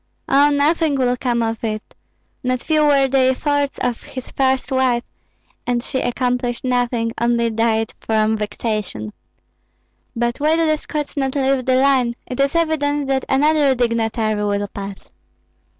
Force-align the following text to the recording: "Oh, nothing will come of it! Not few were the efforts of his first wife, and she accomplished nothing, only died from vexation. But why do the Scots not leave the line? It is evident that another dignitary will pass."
"Oh, 0.27 0.49
nothing 0.49 0.95
will 0.95 1.15
come 1.15 1.43
of 1.43 1.63
it! 1.63 1.93
Not 2.43 2.61
few 2.63 2.81
were 2.85 3.07
the 3.07 3.19
efforts 3.19 3.77
of 3.83 4.01
his 4.01 4.31
first 4.31 4.71
wife, 4.71 5.03
and 5.67 5.83
she 5.83 5.99
accomplished 6.01 6.63
nothing, 6.63 7.11
only 7.21 7.51
died 7.51 7.93
from 7.99 8.35
vexation. 8.35 9.13
But 10.15 10.39
why 10.39 10.55
do 10.55 10.65
the 10.65 10.77
Scots 10.77 11.15
not 11.17 11.35
leave 11.35 11.65
the 11.67 11.75
line? 11.75 12.15
It 12.25 12.39
is 12.39 12.55
evident 12.55 13.09
that 13.09 13.25
another 13.29 13.75
dignitary 13.75 14.43
will 14.43 14.67
pass." 14.69 15.11